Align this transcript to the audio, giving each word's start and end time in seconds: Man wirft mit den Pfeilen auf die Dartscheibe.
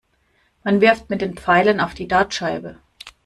Man 0.63 0.81
wirft 0.81 1.11
mit 1.11 1.21
den 1.21 1.37
Pfeilen 1.37 1.79
auf 1.79 1.93
die 1.93 2.07
Dartscheibe. 2.07 2.79